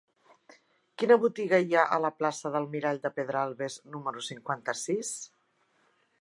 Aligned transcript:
Quina 1.01 1.17
botiga 1.25 1.59
hi 1.65 1.77
ha 1.79 1.83
a 1.89 1.99
la 2.05 2.11
plaça 2.21 2.51
del 2.55 2.65
Mirall 2.77 3.03
de 3.05 3.13
Pedralbes 3.19 3.77
número 3.97 4.25
cinquanta-sis? 4.31 5.13